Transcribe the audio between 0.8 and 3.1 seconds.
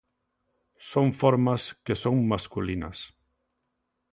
Son formas que son masculinas.